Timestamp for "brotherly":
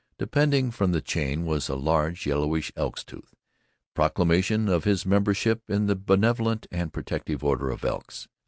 5.95-6.57